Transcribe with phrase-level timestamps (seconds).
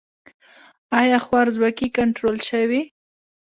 [0.99, 2.81] آیا خوارځواکي کنټرول شوې؟